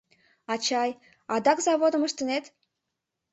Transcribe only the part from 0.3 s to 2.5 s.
—Ачай, адак заводым ыштынет?